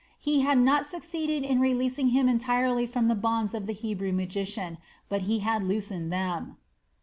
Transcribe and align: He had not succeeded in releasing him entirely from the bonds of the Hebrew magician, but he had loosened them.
He 0.17 0.41
had 0.41 0.57
not 0.57 0.87
succeeded 0.87 1.43
in 1.43 1.59
releasing 1.61 2.07
him 2.07 2.27
entirely 2.27 2.87
from 2.87 3.07
the 3.07 3.13
bonds 3.13 3.53
of 3.53 3.67
the 3.67 3.73
Hebrew 3.73 4.11
magician, 4.11 4.79
but 5.09 5.21
he 5.29 5.37
had 5.45 5.63
loosened 5.63 6.11
them. 6.11 6.57